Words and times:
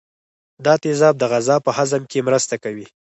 دا 0.65 0.73
تیزاب 0.83 1.15
د 1.19 1.23
غذا 1.31 1.55
په 1.65 1.71
هضم 1.77 2.03
کې 2.11 2.25
مرسته 2.27 2.55
کوي. 2.63 2.85